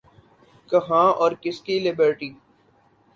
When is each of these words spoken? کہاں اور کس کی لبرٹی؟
کہاں 0.69 1.07
اور 1.13 1.31
کس 1.41 1.61
کی 1.61 1.79
لبرٹی؟ 1.79 2.29